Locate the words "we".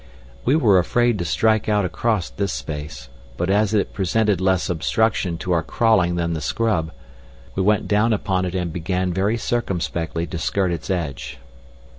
0.45-0.55, 7.53-7.61